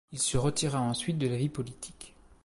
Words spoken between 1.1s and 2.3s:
de la vie politique.